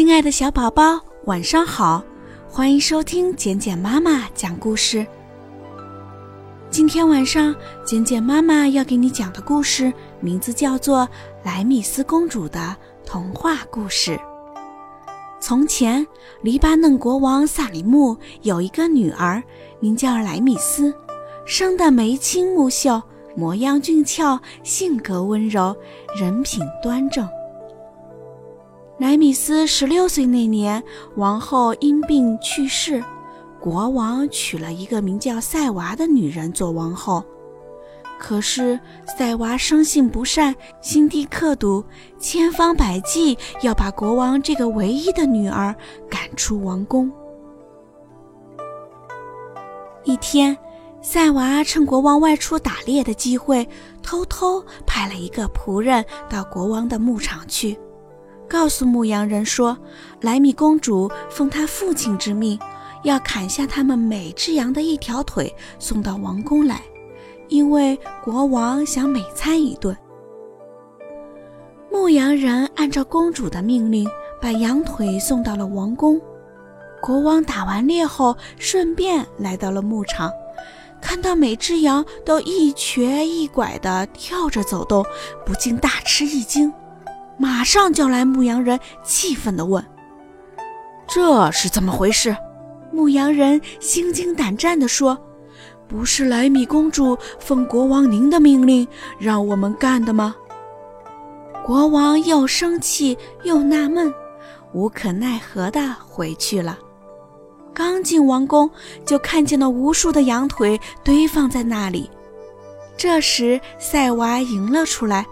[0.00, 2.02] 亲爱的小宝宝，晚上好！
[2.48, 5.06] 欢迎收听简简妈妈讲故事。
[6.70, 7.54] 今天晚上，
[7.84, 11.00] 简简妈妈要给你讲的故事名字叫做
[11.44, 14.12] 《莱米斯公主的童话故事》。
[15.38, 16.06] 从前，
[16.40, 19.42] 黎巴嫩国王萨里木有一个女儿，
[19.80, 20.94] 名叫莱米斯，
[21.44, 23.02] 生得眉清目秀，
[23.36, 25.76] 模样俊俏，性格温柔，
[26.16, 27.28] 人品端正。
[29.00, 30.82] 莱米斯十六岁那年，
[31.16, 33.02] 王后因病去世，
[33.58, 37.24] 国王娶了一个名叫塞娃的女人做王后。
[38.18, 38.78] 可是
[39.16, 41.82] 塞娃生性不善，心地刻毒，
[42.18, 45.74] 千方百计要把国王这个唯一的女儿
[46.10, 47.10] 赶出王宫。
[50.04, 50.54] 一天，
[51.00, 53.66] 赛娃趁国王外出打猎的机会，
[54.02, 57.78] 偷偷派了一个仆人到国王的牧场去。
[58.50, 59.78] 告诉牧羊人说，
[60.22, 62.58] 莱米公主奉她父亲之命，
[63.04, 66.82] 要砍下他们每只羊的一条腿送到王宫来，
[67.48, 69.96] 因为国王想美餐一顿。
[71.92, 74.08] 牧羊人按照公主的命令，
[74.42, 76.20] 把羊腿送到了王宫。
[77.00, 80.28] 国王打完猎后，顺便来到了牧场，
[81.00, 85.06] 看到每只羊都一瘸一拐地跳着走动，
[85.46, 86.72] 不禁大吃一惊。
[87.40, 89.82] 马上叫来牧羊人，气愤地问
[91.08, 92.36] ：“这是怎么回事？”
[92.92, 95.16] 牧羊人心惊胆战地说
[95.88, 98.86] ：“不是莱米公主奉国王您的命令
[99.18, 100.34] 让我们干的吗？”
[101.64, 104.12] 国王又生气又纳闷，
[104.74, 106.78] 无可奈何地回去了。
[107.72, 108.70] 刚进王宫，
[109.06, 112.10] 就看见了无数的羊腿堆放在那里。
[112.98, 115.24] 这时，塞娃迎了出来。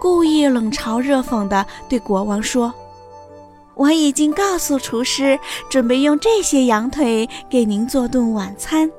[0.00, 2.72] 故意冷嘲热讽地对国王说
[3.76, 5.38] ：“我已经告诉厨师，
[5.68, 8.90] 准备用这些羊腿给您做顿晚餐，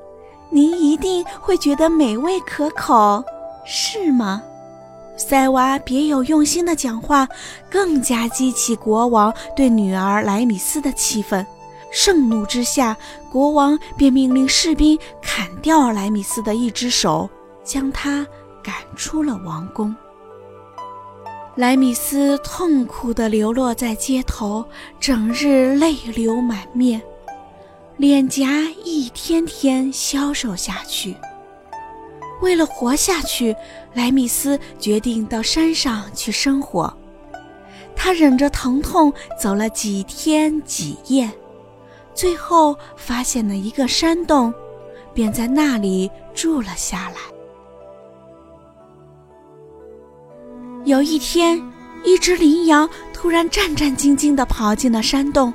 [0.48, 3.22] 您一定会觉得美味可口，
[3.66, 4.40] 是吗？”
[5.18, 7.28] 塞娃别有用心的讲话，
[7.68, 11.46] 更加激起国王对女儿莱米斯的气愤。
[11.90, 12.96] 盛怒之下，
[13.30, 17.28] 国王便命令士兵砍掉莱米斯的一只手，
[17.62, 18.26] 将他
[18.62, 19.94] 赶出了王宫。
[21.54, 24.64] 莱米斯痛苦地流落在街头，
[24.98, 27.02] 整日泪流满面，
[27.98, 31.14] 脸颊一天天消瘦下去。
[32.40, 33.54] 为了活下去，
[33.92, 36.90] 莱米斯决定到山上去生活。
[37.94, 41.30] 他忍着疼痛走了几天几夜，
[42.14, 44.52] 最后发现了一个山洞，
[45.12, 47.31] 便在那里住了下来。
[50.92, 51.58] 有一天，
[52.04, 55.50] 一只羚羊突然战战兢兢地跑进了山洞，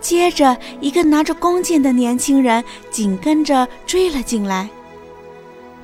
[0.00, 4.66] 接着一个拿着弓箭的年轻人紧跟着追了进来。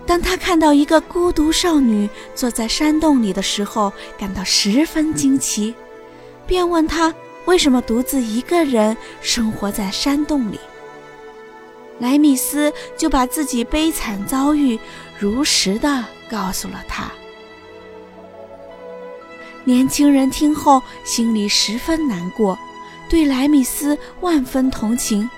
[0.07, 5.75] 当他看到一个孤独少女坐在山洞里的时候，感到十分惊奇，
[6.47, 7.15] 便问她
[7.45, 10.59] 为什么独自一个人生活在山洞里。
[11.99, 14.81] 莱米斯就把自己悲惨遭遇
[15.19, 17.13] 如实的告诉了他。
[19.65, 22.59] 年轻人听后心里十分难过，
[23.09, 25.29] 对莱米斯万分同情，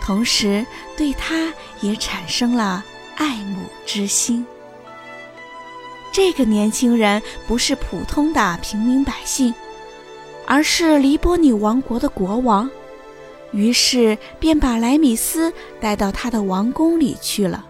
[0.00, 0.64] 同时
[0.96, 2.82] 对他也产生了
[3.16, 4.44] 爱慕之心。
[6.10, 9.54] 这个年轻人不是普通的平民百姓，
[10.46, 12.70] 而是黎波尼王国的国王，
[13.52, 17.66] 于是便把莱米斯带到他的王宫里去了。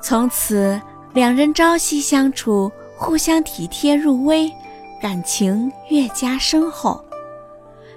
[0.00, 0.80] 从此，
[1.12, 2.70] 两人朝夕相处。
[2.98, 4.52] 互相体贴入微，
[5.00, 7.02] 感情越加深厚。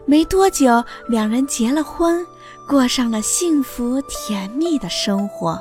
[0.06, 2.26] 没多久，两人结了婚，
[2.70, 5.60] 过上了幸福甜蜜的生活。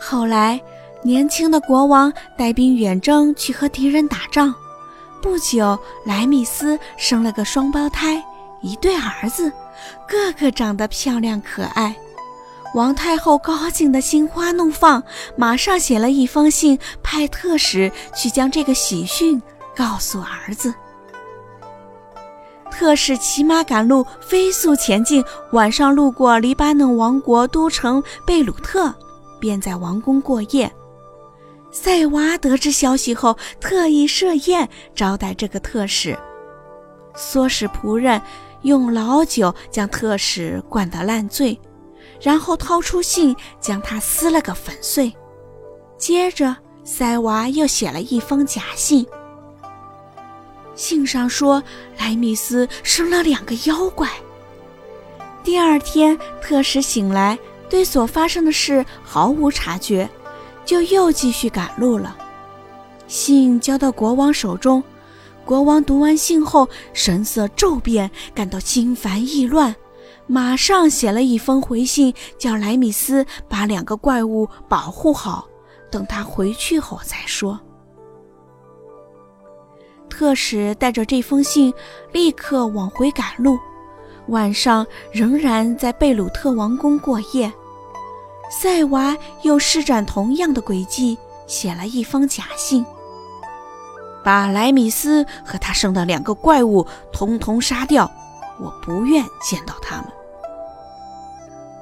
[0.00, 0.60] 后来，
[1.02, 4.54] 年轻的国王带兵远征，去和敌人打仗。
[5.20, 8.22] 不久，莱米斯生了个双胞胎，
[8.62, 9.52] 一对儿子，
[10.08, 11.94] 个个长得漂亮可爱。
[12.74, 15.02] 王太后高兴得心花怒放，
[15.36, 19.40] 马上写了一封信，派特使去将这个喜讯
[19.74, 20.72] 告诉儿子。
[22.70, 28.94] 特使骑马赶路，飞速前进，晚上路过黎巴嫩王国都城贝鲁特，
[29.40, 30.70] 便在王宫过夜。
[31.72, 36.16] 塞娃得知消息后，特意设宴招待这个特使，
[37.16, 38.20] 唆使仆人
[38.62, 41.58] 用老酒将特使灌得烂醉。
[42.20, 45.12] 然后掏出信，将它撕了个粉碎。
[45.96, 49.06] 接着，塞娃又写了一封假信，
[50.74, 51.62] 信上说
[51.98, 54.08] 莱米斯生了两个妖怪。
[55.42, 57.38] 第二天，特使醒来，
[57.68, 60.08] 对所发生的事毫无察觉，
[60.64, 62.16] 就又继续赶路了。
[63.06, 64.82] 信交到国王手中，
[65.44, 69.74] 国王读完信后，神色骤变，感到心烦意乱，
[70.30, 75.48] 马上写了一封回信，叫莱米斯把两个怪物保护好，
[75.90, 77.58] 等他回去后再说。
[80.10, 81.72] 特使带着这封信，
[82.12, 83.58] 立刻往回赶路。
[84.26, 87.50] 晚上仍然在贝鲁特王宫过夜。
[88.50, 91.16] 塞娃又施展同样的诡计，
[91.46, 92.84] 写了一封假信，
[94.22, 98.10] 把莱米斯和他生的两个怪物通通杀掉。
[98.60, 100.06] 我不愿见到他们。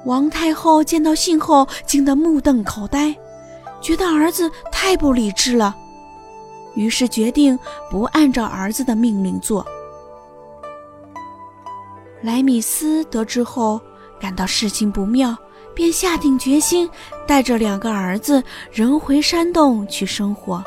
[0.07, 3.13] 王太后见到信后，惊得目瞪口呆，
[3.81, 5.75] 觉得儿子太不理智了。
[6.75, 7.59] 于是决定
[7.91, 9.67] 不按照儿子的命令做。
[12.21, 13.81] 莱米斯得知后，
[14.17, 15.37] 感到事情不妙，
[15.75, 16.89] 便下定决心
[17.27, 20.63] 带着两个儿子仍回山洞去生活。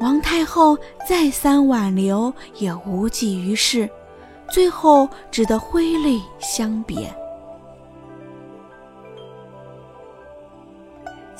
[0.00, 0.76] 王太后
[1.08, 3.88] 再三挽留，也无济于事，
[4.50, 7.10] 最后只得挥泪相别。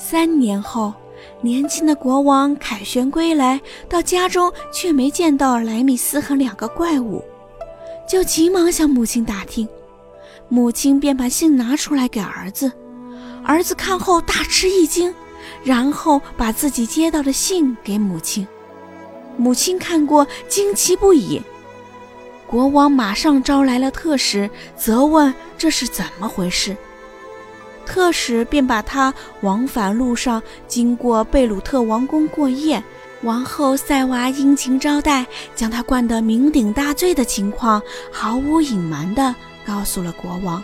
[0.07, 0.93] 三年后。
[1.41, 3.59] 年轻的国王凯旋归来，
[3.89, 7.23] 到家中却没见到莱米斯和两个怪物，
[8.07, 9.67] 就急忙向母亲打听。
[10.47, 12.71] 母亲便把信拿出来给儿子，
[13.43, 15.11] 儿子看后大吃一惊，
[15.63, 18.47] 然后把自己接到的信给母亲。
[19.37, 21.41] 母亲看过，惊奇不已。
[22.45, 26.77] 国王马上招来了特使，责问这是怎么回事。
[27.85, 32.83] 特使便把他往返路上经过贝鲁特王宫过夜，
[33.21, 39.33] 王后塞娃殷勤招待，将他灌得酩酊大醉的情况毫无隐瞒地
[39.65, 40.61] 告诉了国王。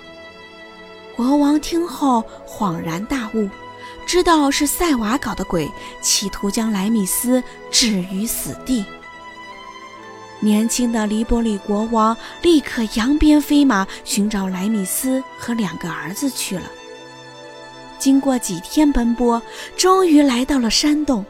[1.15, 3.50] 国王听后恍然大悟，
[4.06, 5.69] 知道是塞娃搞的鬼，
[6.01, 8.83] 企图将莱米斯置于死地。
[10.39, 16.63] 年轻的黎波里国王立刻扬鞭飞马寻找莱米斯和两个儿子去了。
[18.01, 19.39] 经过几天奔波，
[19.77, 21.24] 终于来到了山洞。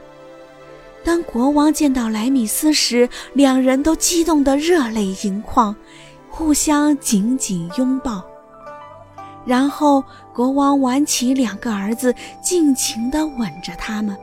[1.03, 5.75] 当国王见到莱米斯时，两人都激动得热泪盈眶，
[6.29, 8.23] 互相紧紧拥抱。
[9.45, 10.01] 然后，
[10.33, 14.15] 国王挽起两个儿子，尽情地吻着他们，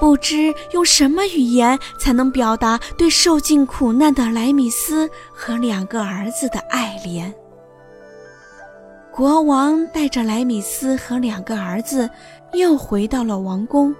[0.00, 7.32] 不知用什么语言才能表达对受尽苦难的莱米斯和两个儿子的爱怜。
[9.16, 12.10] 国王带着莱米斯和两个儿子，
[12.52, 13.94] 又回到了王宫，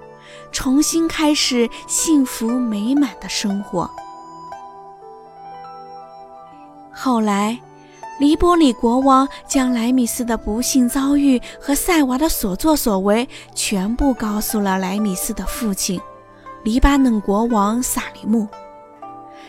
[0.51, 3.89] 重新开始幸福美满的生活。
[6.91, 7.57] 后来，
[8.19, 16.01] 黎波里国王将莱米斯的不幸遭遇和塞娃的所作所为全部告诉了莱米斯的父亲，
[16.65, 18.49] 黎巴嫩国王萨里木。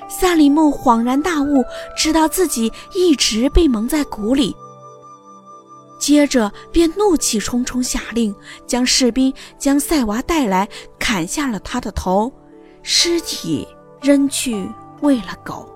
[0.07, 1.65] 萨里木恍然大悟，
[1.97, 4.55] 知道自己一直被蒙在鼓里。
[6.05, 8.35] 接着便怒气冲冲下令，
[8.67, 10.69] 将士兵将塞娃带来，
[10.99, 12.31] 砍下了他的头，
[12.83, 13.67] 尸体
[14.03, 14.69] 扔去
[15.01, 15.67] 喂了狗。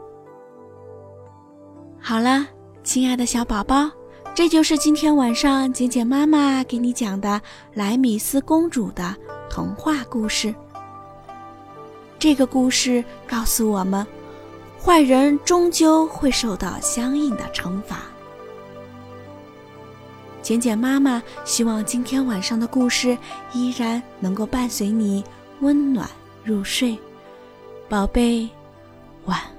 [2.00, 2.46] 好了，
[2.84, 3.90] 亲爱的小宝宝，
[4.36, 7.42] 这就是今天晚上简简妈妈给你讲的
[7.74, 9.16] 莱米斯公主的
[9.50, 10.54] 童话故事。
[12.20, 14.06] 这个故事告诉我们，
[14.80, 18.04] 坏人终究会受到相应的惩罚。
[20.50, 23.16] 简简妈妈希望今天晚上的故事
[23.54, 25.24] 依然能够伴随你
[25.60, 26.10] 温暖
[26.44, 26.98] 入睡，
[27.88, 28.50] 宝贝，
[29.26, 29.59] 晚安。